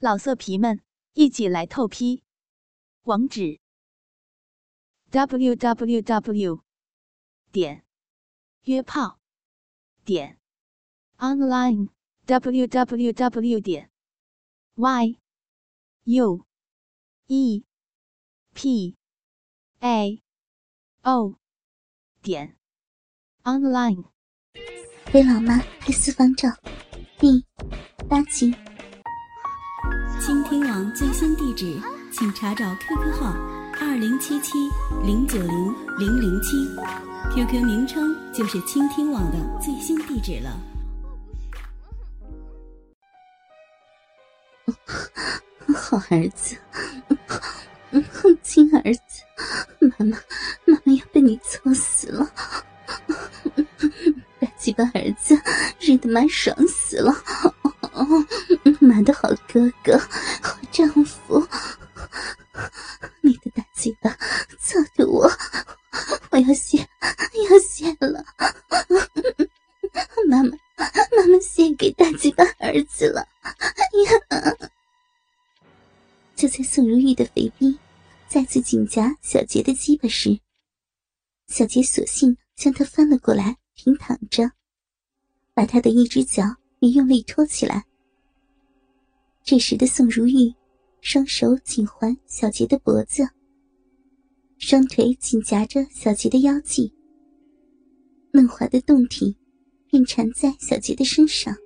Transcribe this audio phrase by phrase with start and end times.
[0.00, 0.80] 老色皮们，
[1.14, 2.22] 一起来透批！
[3.02, 3.58] 网址
[5.10, 6.62] ：w w w
[7.50, 7.84] 点
[8.62, 9.18] 约炮
[10.04, 10.38] 点
[11.16, 11.88] online
[12.26, 13.90] w w w 点
[14.76, 15.18] y
[16.04, 16.46] u
[17.26, 17.64] e
[18.54, 18.96] p
[19.80, 20.22] a
[21.02, 21.34] o
[22.22, 22.56] 点
[23.42, 24.04] online。
[25.06, 26.48] 给老妈拍私房照，
[27.18, 27.44] 第
[28.08, 28.54] 八集。
[30.28, 31.80] 倾听网最新地址，
[32.12, 33.34] 请查找 QQ 号
[33.80, 34.58] 二零七七
[35.02, 36.68] 零九零零零七
[37.34, 40.60] ，QQ 名称就是倾听网的最新地址了。
[45.74, 46.54] 好儿子，
[48.44, 49.22] 亲儿子，
[49.80, 50.18] 妈妈，
[50.66, 52.30] 妈妈要被你操死了！
[54.38, 55.34] 大鸡巴儿子，
[55.80, 57.14] 日的妈爽死了！
[59.50, 59.98] 哥哥，
[60.42, 61.40] 好丈夫，
[63.22, 64.10] 你的大鸡巴
[64.60, 65.26] 操的我，
[66.30, 68.22] 我要谢，要谢了！
[70.28, 73.26] 妈妈，妈妈献给大鸡巴儿子了！
[74.04, 74.68] 呀！
[76.36, 77.78] 就在宋如玉的肥逼
[78.28, 80.38] 再次紧夹小杰的鸡巴时，
[81.46, 84.50] 小杰索性将他翻了过来，平躺着，
[85.54, 86.44] 把他的一只脚
[86.80, 87.86] 也用力托起来。
[89.50, 90.54] 这时的宋如玉，
[91.00, 93.26] 双手紧环小杰的脖子，
[94.58, 96.92] 双腿紧夹着小杰的腰际，
[98.30, 99.34] 嫩滑的胴体
[99.86, 101.56] 便缠在小杰的身上，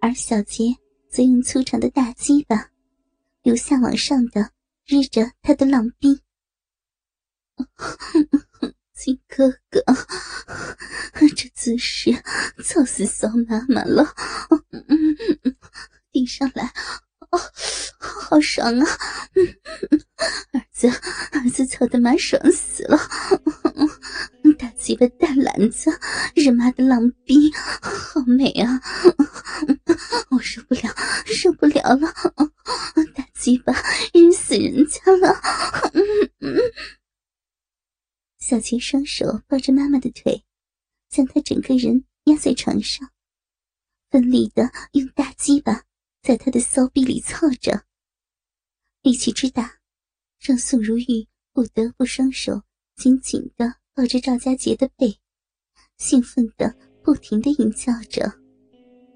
[0.00, 0.74] 而小杰
[1.08, 2.68] 则用粗长的大鸡巴，
[3.42, 4.50] 由下往上的
[4.86, 6.18] 日着他的浪逼。
[8.92, 9.80] 金哥哥，
[11.36, 12.10] 这姿势
[12.64, 14.12] 操死骚妈妈了！
[16.14, 16.72] 顶上来，
[17.30, 17.40] 哦，
[17.98, 18.86] 好爽啊！
[19.34, 19.44] 嗯
[20.52, 20.88] 儿子，
[21.32, 22.96] 儿子操的妈爽死了！
[24.44, 25.90] 嗯大鸡巴大篮子，
[26.36, 28.80] 日妈的浪逼，好美啊！
[30.30, 30.82] 我受不了，
[31.26, 32.14] 受不了了！
[33.16, 33.74] 大鸡巴
[34.12, 35.34] 日死人家了！
[35.94, 36.00] 嗯
[36.42, 36.56] 嗯
[38.38, 40.44] 小琴双手抱着妈妈的腿，
[41.10, 43.10] 将她整个人压在床上，
[44.10, 45.82] 奋力的用大鸡巴。
[46.24, 47.84] 在他的骚逼里操着，
[49.02, 49.74] 力气之大，
[50.40, 52.62] 让宋如玉不得不双手
[52.96, 55.20] 紧紧的抱着赵家杰的背，
[55.98, 58.40] 兴奋的不停的吟叫着，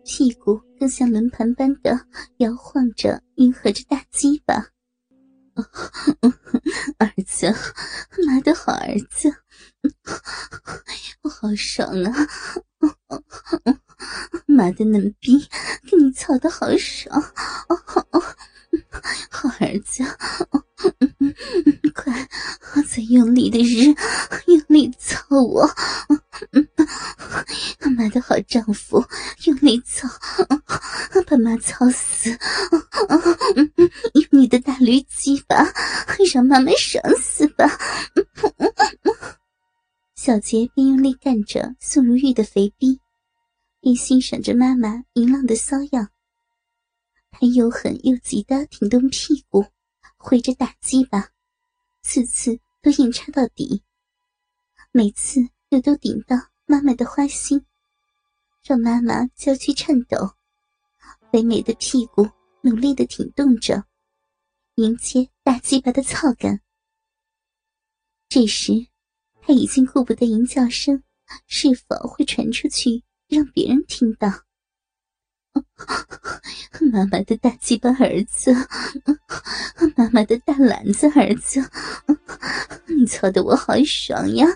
[0.05, 1.99] 屁股更像轮盘般的
[2.41, 4.67] 摇晃着，迎合着大鸡巴。
[6.99, 7.51] 儿子，
[8.27, 9.35] 妈的好儿子，
[11.23, 12.13] 我好爽啊！
[14.47, 15.49] 妈的嫩逼，
[16.29, 17.19] 操的好爽！
[17.71, 18.23] 哦哦
[19.31, 20.05] 好儿子，
[21.95, 22.13] 快
[22.87, 23.87] 再用力的日，
[24.47, 25.67] 用力操我！
[27.97, 29.03] 妈的好丈夫，
[29.47, 30.07] 用力操，
[31.27, 32.29] 把妈操死！
[34.13, 35.73] 用你的大驴鸡巴，
[36.35, 37.67] 让妈妈爽死吧！
[40.15, 43.01] 小杰便用力干着宋如玉的肥逼。
[43.81, 46.09] 并欣赏着妈妈淫浪的骚样，
[47.31, 49.65] 他又狠又急的挺动屁股，
[50.17, 51.31] 挥着大鸡巴，
[52.03, 53.83] 次次都硬插到底，
[54.93, 57.65] 每次又都顶到妈妈的花心，
[58.63, 60.35] 让妈妈娇躯颤抖，
[61.31, 62.29] 肥美的屁股
[62.63, 63.85] 努力的挺动着，
[64.75, 66.61] 迎接大鸡巴的操感。
[68.29, 68.89] 这时，
[69.43, 71.03] 他已经顾不得淫叫声
[71.47, 73.05] 是否会传出去。
[73.31, 74.27] 让别人听到，
[76.91, 78.55] 妈妈的大鸡巴儿子，
[79.97, 81.63] 妈妈的大篮子儿子，
[82.87, 84.47] 你操的我好爽呀！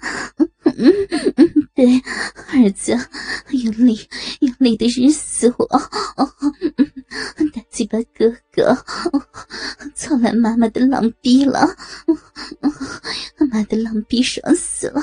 [0.65, 0.93] 嗯
[1.37, 1.87] 嗯对，
[2.53, 2.93] 儿子，
[3.51, 4.09] 用力
[4.41, 5.67] 用力的日死我！
[7.55, 8.75] 大鸡巴哥哥，
[9.95, 11.69] 操烂妈妈的浪逼了！
[13.51, 15.03] 妈的浪逼爽死了，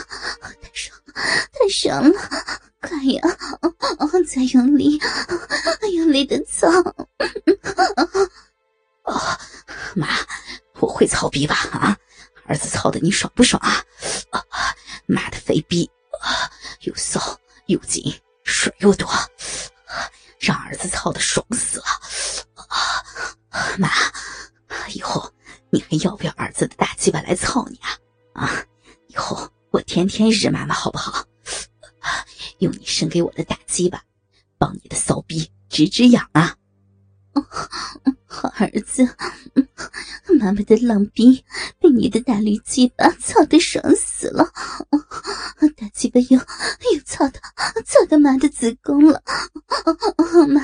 [0.62, 2.20] 太爽，太爽了！
[3.00, 3.22] 哎呀！
[4.28, 5.00] 再用力，
[5.94, 6.68] 用力的操！
[9.04, 9.40] 哦，
[9.96, 10.08] 妈，
[10.82, 11.56] 我会操逼吧？
[11.72, 11.98] 啊，
[12.46, 13.82] 儿子操的你爽不爽啊？
[14.32, 14.44] 啊，
[15.06, 15.90] 妈的肥逼，
[16.82, 18.14] 又骚又紧，
[18.44, 19.10] 水又多，
[20.38, 21.86] 让儿子操的爽死了！
[22.68, 23.02] 啊，
[23.78, 23.90] 妈，
[24.94, 25.32] 以后
[25.70, 27.98] 你还要不要儿子的大鸡巴来操你啊？
[28.34, 28.64] 啊，
[29.08, 31.19] 以后我天天日妈妈好不好？
[33.00, 34.04] 生给我的大鸡巴，
[34.58, 36.58] 帮你的骚逼直直痒啊！
[38.58, 39.08] 儿子，
[40.38, 41.46] 妈妈的浪逼
[41.80, 44.52] 被你的大驴鸡巴操的爽死了，
[45.78, 47.40] 大鸡巴又又操到
[47.86, 49.24] 操到妈的子宫了，
[50.50, 50.62] 妈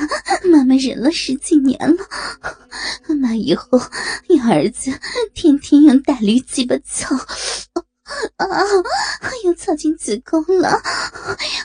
[0.52, 2.04] 妈妈忍了十几年了，
[3.16, 3.80] 妈以后
[4.28, 4.92] 要儿子
[5.34, 7.16] 天天用大驴鸡巴操。
[8.38, 8.48] 啊！
[9.44, 10.70] 又操进子宫了，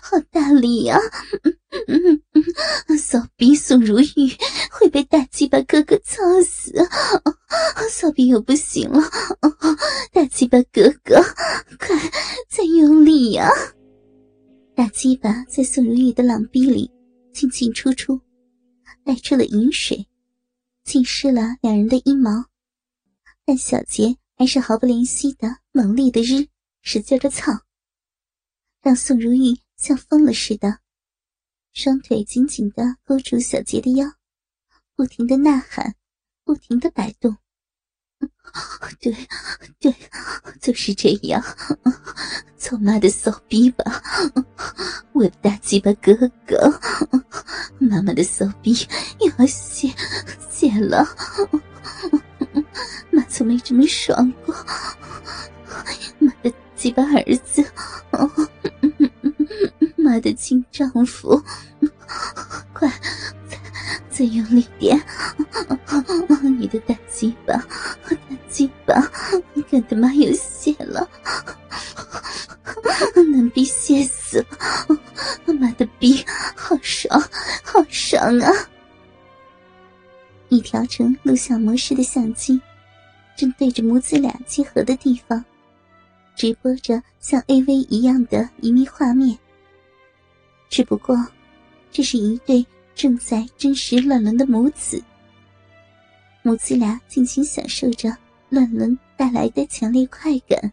[0.02, 0.98] 好大力呀！
[1.86, 2.22] 嗯嗯
[2.88, 4.36] 嗯，骚逼宋如玉
[4.70, 6.72] 会被大鸡巴哥哥操死，
[7.90, 9.02] 骚逼又不行了，
[10.12, 11.22] 大鸡巴哥哥，
[11.78, 11.96] 快
[12.48, 13.48] 再用力呀！
[14.74, 16.90] 大鸡巴在宋如玉的狼逼里
[17.34, 18.18] 进进出出，
[19.04, 20.06] 带出了饮水，
[20.84, 22.46] 浸湿了两人的阴毛，
[23.44, 24.16] 但小杰。
[24.40, 26.48] 还是毫不怜惜的猛烈的日，
[26.80, 27.52] 使劲的操，
[28.80, 30.78] 让宋如玉像疯了似的，
[31.74, 34.14] 双腿紧紧的勾住小杰的腰，
[34.96, 35.94] 不停的呐喊，
[36.42, 37.36] 不停的摆动。
[38.98, 39.14] 对，
[39.78, 39.94] 对，
[40.58, 41.44] 就是这样，
[42.56, 43.84] 做妈的骚逼吧，
[45.12, 46.14] 我的大鸡巴哥
[46.46, 46.56] 哥，
[47.78, 48.74] 妈妈的骚逼
[49.20, 49.94] 要泄
[50.50, 51.06] 泄了。
[53.10, 54.54] 妈从没这么爽过，
[56.18, 57.64] 妈的鸡巴儿子，
[59.96, 61.42] 妈的亲丈夫，
[62.72, 62.88] 快
[63.48, 63.58] 再
[64.10, 65.00] 再用力点，
[66.58, 67.54] 你的大鸡巴，
[68.08, 68.16] 大
[68.48, 68.94] 鸡巴，
[69.70, 71.08] 干的妈有血了，
[73.32, 76.24] 能逼泄死了，妈的逼
[76.54, 77.20] 好爽，
[77.62, 78.52] 好爽啊！
[80.48, 82.60] 一调成录像模式的相机。
[83.40, 85.42] 正对着母子俩结合的地方，
[86.36, 87.72] 直播着像 A.V.
[87.88, 89.38] 一样的一密画面。
[90.68, 91.16] 只不过，
[91.90, 95.02] 这是一对正在真实乱伦的母子。
[96.42, 98.14] 母子俩尽情享受着
[98.50, 100.70] 乱伦带来的强烈快感，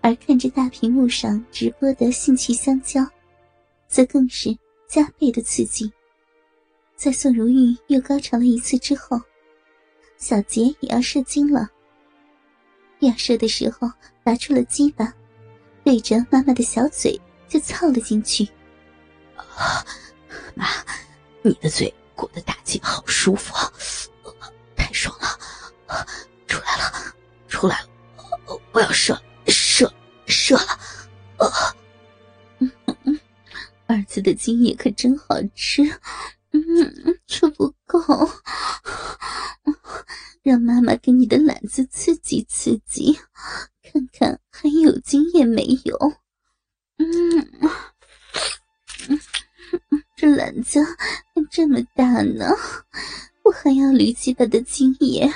[0.00, 3.06] 而看着大屏幕上直播的性器相交，
[3.86, 4.50] 则更是
[4.88, 5.92] 加倍的刺激。
[6.96, 9.16] 在宋如玉又高潮了一次之后。
[10.18, 11.68] 小杰也要射精了，
[12.98, 13.88] 要射的时候
[14.24, 15.14] 拔出了鸡巴，
[15.84, 17.18] 对着妈妈的小嘴
[17.48, 18.44] 就操了进去。
[19.36, 19.86] 啊，
[20.56, 20.66] 妈，
[21.42, 23.54] 你的嘴裹的大鸡好舒服，
[24.74, 26.04] 太爽了！
[26.48, 27.14] 出来了，
[27.46, 27.88] 出来了，
[28.72, 29.16] 我要射，
[29.46, 29.90] 射，
[30.26, 31.76] 射了！
[32.58, 32.70] 嗯
[33.04, 33.20] 嗯，
[33.86, 35.82] 儿子的精液可真好吃，
[36.50, 38.00] 嗯，吃不够。
[40.48, 43.14] 让妈妈给你的懒子刺激刺激，
[43.82, 45.94] 看看还有经验没有？
[46.96, 47.06] 嗯，
[50.16, 52.46] 这懒子还这么大呢，
[53.44, 55.30] 我还要驴鸡巴的经验，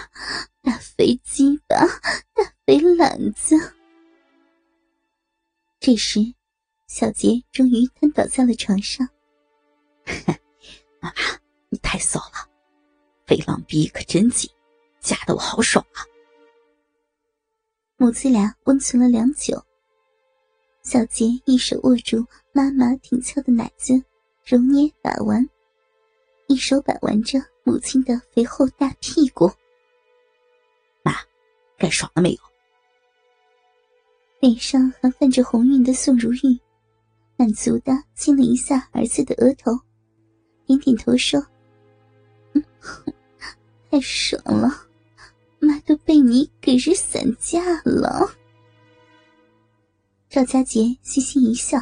[0.62, 1.76] 大肥鸡巴，
[2.32, 3.54] 大肥懒子。
[5.78, 6.20] 这时，
[6.86, 9.06] 小杰终于瘫倒在了床上。
[11.02, 11.14] 妈妈，
[11.68, 12.48] 你太骚了，
[13.26, 14.50] 肥狼逼可真紧。
[15.02, 16.06] 夹得我好爽啊！
[17.96, 19.60] 母子俩温存了良久。
[20.82, 24.00] 小杰一手握住妈妈挺翘的奶子，
[24.44, 25.48] 揉捏把玩，
[26.46, 29.50] 一手把玩着母亲的肥厚大屁股。
[31.02, 31.12] 妈，
[31.76, 32.38] 该爽了没有？
[34.40, 36.58] 脸上还泛着红晕的宋如玉，
[37.36, 39.72] 满足的亲了一下儿子的额头，
[40.66, 41.44] 点点头说
[42.54, 42.64] ：“嗯，
[43.90, 44.86] 太爽了。”
[45.64, 48.28] 妈都被你给日散架了，
[50.28, 51.78] 赵佳杰嘻嘻一笑：“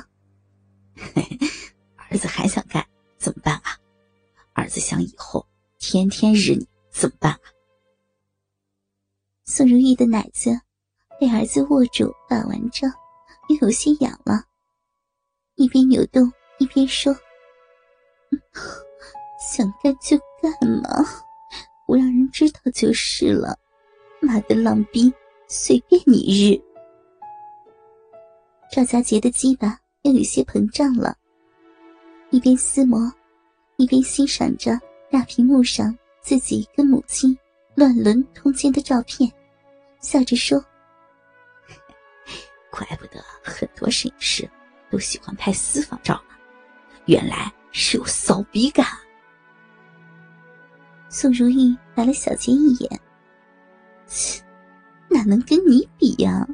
[1.97, 3.79] 儿子还想干，怎么办啊？
[4.53, 5.47] 儿子想以后
[5.79, 7.41] 天天日你，怎么办啊？”
[9.47, 10.61] 宋如意的奶子
[11.19, 12.87] 被儿子握住把玩着，
[13.49, 14.45] 又有些痒了，
[15.55, 17.17] 一边扭动一边说
[19.41, 21.25] ：“想干就干嘛，
[21.87, 23.59] 不让人知道就是了。”
[24.21, 25.13] 妈的浪逼，
[25.49, 26.61] 随便你日！
[28.71, 31.17] 赵家杰的鸡巴又有些膨胀了，
[32.31, 33.13] 一边撕磨，
[33.77, 34.79] 一边欣赏着
[35.11, 37.37] 大屏幕上自己跟母亲
[37.75, 39.31] 乱伦通奸的照片，
[40.01, 40.63] 笑着说
[42.71, 44.49] ：“怪不得很多摄影师
[44.91, 46.37] 都喜欢拍私房照呢，
[47.07, 48.87] 原来是有骚逼感。”
[51.09, 53.01] 宋如玉白了小杰一眼。
[54.11, 54.43] 切，
[55.09, 56.47] 哪能跟你比呀？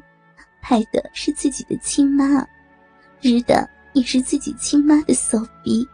[0.61, 2.47] 拍的是自己的亲妈，
[3.21, 5.89] 日的也是自己亲妈的骚逼。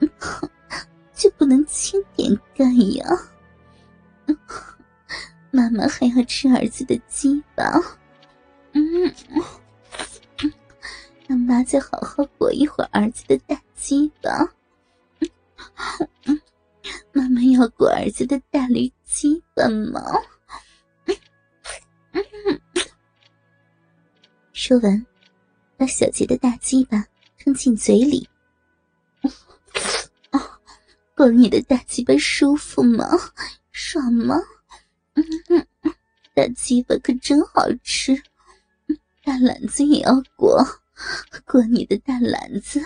[1.14, 3.06] 就不能轻点干呀？
[5.50, 7.64] 妈妈还要吃儿子的鸡巴，
[8.72, 9.14] 嗯，
[11.26, 14.46] 让妈再好好裹一会儿儿子的大鸡巴。
[17.12, 20.02] 妈妈要裹儿子的大驴鸡巴吗？
[24.66, 25.06] 说完，
[25.76, 27.06] 把小杰的大鸡巴
[27.38, 28.28] 吞进嘴里。
[31.14, 33.06] 裹你的大鸡巴舒服吗？
[33.70, 34.34] 爽吗？
[35.14, 35.94] 嗯嗯
[36.34, 38.20] 大鸡巴可真好吃，
[39.22, 40.60] 大篮子也要裹，
[41.44, 42.84] 裹你的大篮子。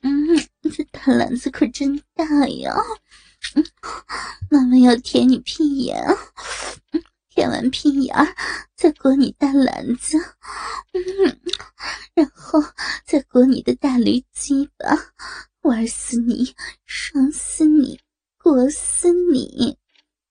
[0.00, 0.34] 嗯，
[0.72, 2.74] 这大篮子可真大呀！
[4.50, 6.02] 妈妈要舔你屁眼，
[7.36, 8.16] 舔完屁眼
[8.74, 10.16] 再裹你大篮子，
[10.92, 11.38] 嗯
[12.14, 12.58] 然后
[13.04, 15.12] 再裹你的大驴鸡巴，
[15.60, 16.54] 玩死你，
[16.86, 18.00] 爽死你，
[18.38, 19.76] 裹死你！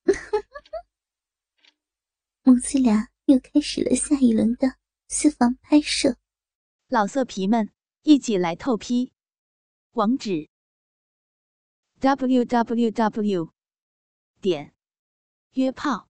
[2.41, 6.17] 母子俩又开始了下一轮的私房拍摄。
[6.88, 7.69] 老色皮们，
[8.01, 9.13] 一起来透批！
[9.91, 10.50] 网址
[12.00, 13.53] ：w w w
[14.41, 14.74] 点
[15.51, 16.09] 约炮